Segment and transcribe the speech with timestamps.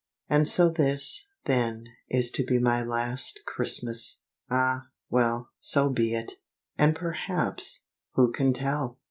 [0.27, 4.23] And so this, then, is to be my last Christmas!
[4.49, 6.31] Ah, well, so be it!
[6.75, 7.83] And perhaps
[8.13, 8.97] who can tell?